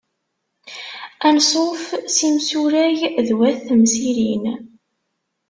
[1.27, 1.83] Ansuf
[2.15, 4.45] s yimsurag d wat temsirin.